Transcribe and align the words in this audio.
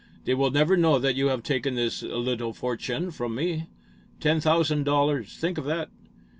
They 0.25 0.33
will 0.33 0.49
never 0.49 0.75
know 0.75 0.97
that 0.97 1.13
you 1.15 1.27
have 1.27 1.43
taken 1.43 1.75
this 1.75 2.01
little 2.01 2.53
fortune 2.53 3.11
from 3.11 3.35
me. 3.35 3.67
Ten 4.19 4.39
thousand 4.41 4.83
dollars! 4.83 5.37
Think 5.37 5.59
of 5.59 5.65
that!" 5.65 5.91